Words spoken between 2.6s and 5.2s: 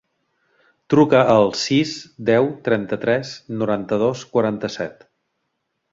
trenta-tres, noranta-dos, quaranta-set.